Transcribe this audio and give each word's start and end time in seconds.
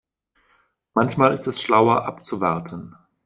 Manchmal 0.95 1.35
ist 1.37 1.45
es 1.45 1.61
schlauer 1.61 2.05
abzuwarten. 2.07 2.95